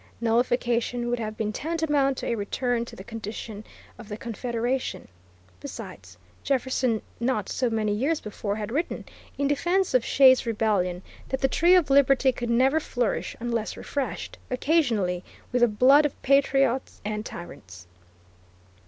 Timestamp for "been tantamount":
1.37-2.17